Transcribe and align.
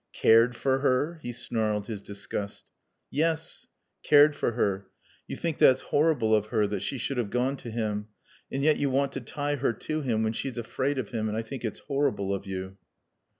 "Cared 0.13 0.55
for 0.55 0.79
her!" 0.79 1.19
He 1.21 1.31
snarled 1.31 1.85
his 1.85 2.01
disgust. 2.01 2.65
"Yes. 3.11 3.67
Cared 4.01 4.35
for 4.35 4.53
her. 4.53 4.87
You 5.27 5.35
think 5.37 5.59
that's 5.59 5.81
horrible 5.81 6.33
of 6.33 6.47
her 6.47 6.65
that 6.65 6.81
she 6.81 6.97
should 6.97 7.17
have 7.17 7.29
gone 7.29 7.55
to 7.57 7.69
him 7.69 8.07
and 8.51 8.63
yet 8.63 8.77
you 8.77 8.89
want 8.89 9.11
to 9.11 9.21
tie 9.21 9.57
her 9.57 9.73
to 9.73 10.01
him 10.01 10.23
when 10.23 10.33
she's 10.33 10.57
afraid 10.57 10.97
of 10.97 11.09
him. 11.09 11.29
And 11.29 11.37
I 11.37 11.43
think 11.43 11.63
it's 11.63 11.81
horrible 11.81 12.33
of 12.33 12.47
you." 12.47 12.77